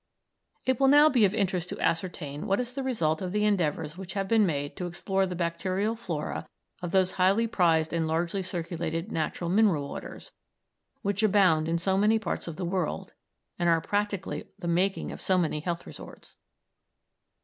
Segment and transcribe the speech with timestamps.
[0.65, 3.99] It will now be of interest to ascertain what is the result of the endeavours
[3.99, 6.47] which have been made to explore the bacterial flora
[6.81, 10.31] of those highly prized and largely circulated natural mineral waters,
[11.03, 13.13] which abound in so many parts of the world
[13.59, 16.35] and are practically the making of so many health resorts.